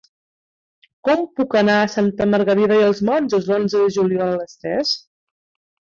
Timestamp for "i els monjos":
2.83-3.53